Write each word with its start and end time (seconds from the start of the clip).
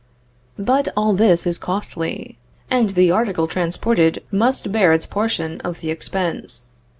But 0.57 0.87
all 0.97 1.13
this 1.13 1.45
is 1.45 1.59
costly, 1.59 2.39
and 2.71 2.89
the 2.89 3.11
article 3.11 3.45
transported 3.47 4.23
must 4.31 4.71
bear 4.71 4.93
its 4.93 5.05
portion 5.05 5.61
of 5.61 5.81
the 5.81 5.91
expense. 5.91 6.69